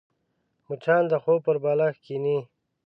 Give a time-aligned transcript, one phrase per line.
[0.67, 2.37] مچان د خوب پر بالښت کښېني